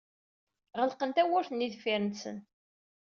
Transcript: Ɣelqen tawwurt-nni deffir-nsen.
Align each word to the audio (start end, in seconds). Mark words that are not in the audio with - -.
Ɣelqen 0.79 1.11
tawwurt-nni 1.11 1.67
deffir-nsen. 1.73 2.37